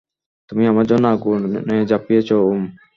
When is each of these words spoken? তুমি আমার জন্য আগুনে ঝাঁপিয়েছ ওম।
তুমি 0.49 0.63
আমার 0.67 0.85
জন্য 0.87 1.05
আগুনে 1.07 1.59
ঝাঁপিয়েছ 1.89 2.29
ওম। 2.43 2.61